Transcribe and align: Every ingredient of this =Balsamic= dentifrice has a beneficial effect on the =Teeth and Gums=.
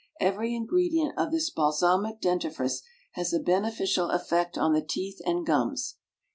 Every 0.19 0.55
ingredient 0.55 1.13
of 1.15 1.31
this 1.31 1.51
=Balsamic= 1.51 2.21
dentifrice 2.21 2.81
has 3.11 3.33
a 3.33 3.39
beneficial 3.39 4.09
effect 4.09 4.57
on 4.57 4.73
the 4.73 4.81
=Teeth 4.81 5.21
and 5.27 5.45
Gums=. 5.45 5.97